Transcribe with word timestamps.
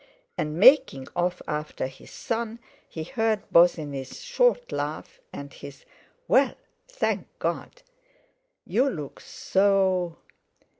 And, 0.35 0.57
making 0.59 1.07
off 1.15 1.43
after 1.47 1.85
his 1.85 2.09
son, 2.09 2.57
he 2.89 3.03
heard 3.03 3.47
Bosinney's 3.51 4.19
short 4.23 4.71
laugh, 4.71 5.19
and 5.31 5.53
his 5.53 5.85
"Well, 6.27 6.55
thank 6.87 7.27
God! 7.37 7.83
You 8.65 8.89
look 8.89 9.19
so...." 9.19 10.17